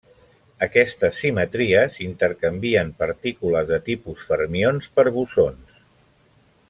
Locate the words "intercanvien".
2.05-2.89